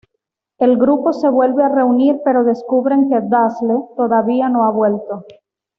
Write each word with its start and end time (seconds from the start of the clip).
El 0.57 0.77
grupo 0.77 1.13
se 1.13 1.29
vuelve 1.29 1.63
a 1.63 1.69
reunir 1.69 2.21
pero 2.25 2.43
descubren 2.43 3.07
que 3.07 3.19
Dazzle 3.21 3.83
todavía 3.95 4.49
no 4.49 4.63
ha 4.65 4.71
vuelto. 4.71 5.27